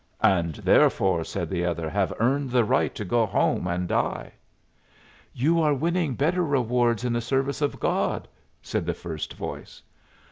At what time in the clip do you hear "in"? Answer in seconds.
7.03-7.13